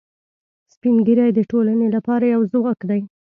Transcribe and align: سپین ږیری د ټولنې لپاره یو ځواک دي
سپین 0.73 0.95
ږیری 1.05 1.29
د 1.33 1.39
ټولنې 1.51 1.87
لپاره 1.95 2.23
یو 2.33 2.41
ځواک 2.51 2.79
دي 2.89 3.01